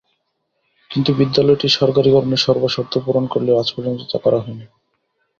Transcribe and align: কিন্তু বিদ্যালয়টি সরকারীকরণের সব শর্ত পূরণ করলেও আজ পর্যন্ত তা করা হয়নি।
কিন্তু 0.91 1.11
বিদ্যালয়টি 1.13 1.67
সরকারীকরণের 1.69 2.41
সব 2.45 2.55
শর্ত 2.67 2.93
পূরণ 3.05 3.25
করলেও 3.27 3.59
আজ 3.59 3.67
পর্যন্ত 3.75 4.01
তা 4.11 4.17
করা 4.17 4.39
হয়নি। 4.39 4.65